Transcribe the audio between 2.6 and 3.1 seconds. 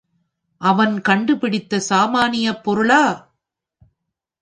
பொருளா?